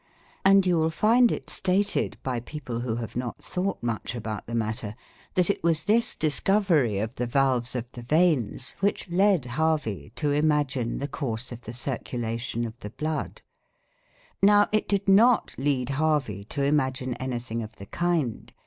And 0.43 0.65
you 0.65 0.79
will 0.79 0.89
find 0.89 1.31
it 1.31 1.47
stated 1.47 2.17
by 2.23 2.39
people 2.39 2.79
who 2.79 2.95
have 2.95 3.15
not 3.15 3.37
thought 3.37 3.83
much 3.83 4.15
about 4.15 4.47
the 4.47 4.55
matter, 4.55 4.95
that 5.35 5.51
it 5.51 5.63
was 5.63 5.83
this 5.83 6.15
discovery 6.15 6.97
of 6.97 7.13
the 7.13 7.27
valves 7.27 7.75
of 7.75 7.91
the 7.91 8.01
veins 8.01 8.75
which 8.79 9.11
led 9.11 9.45
Harvey 9.45 10.11
to 10.15 10.31
imagine 10.31 10.97
the 10.97 11.07
course 11.07 11.51
of 11.51 11.61
the 11.61 11.73
circulation 11.73 12.65
of 12.65 12.73
the 12.79 12.89
blood. 12.89 13.43
Now 14.41 14.69
it 14.71 14.87
did 14.87 15.07
not 15.07 15.53
lead 15.59 15.89
Harvey 15.89 16.45
to 16.45 16.63
imagine 16.63 17.13
anything 17.17 17.61
of 17.61 17.75
the 17.75 17.85
kind. 17.85 18.51